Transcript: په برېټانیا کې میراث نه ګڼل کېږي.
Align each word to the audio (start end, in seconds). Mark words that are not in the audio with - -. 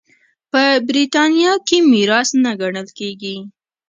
په 0.51 0.63
برېټانیا 0.87 1.53
کې 1.67 1.77
میراث 1.91 2.29
نه 2.43 2.51
ګڼل 2.61 2.87
کېږي. 2.97 3.35